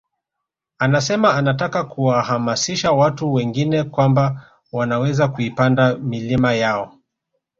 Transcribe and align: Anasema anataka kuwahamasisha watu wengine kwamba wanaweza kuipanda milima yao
Anasema 0.79 1.35
anataka 1.35 1.83
kuwahamasisha 1.83 2.91
watu 2.91 3.33
wengine 3.33 3.83
kwamba 3.83 4.51
wanaweza 4.71 5.27
kuipanda 5.27 5.95
milima 5.97 6.53
yao 6.53 6.95